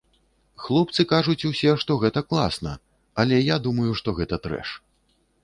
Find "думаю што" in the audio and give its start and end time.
3.69-4.09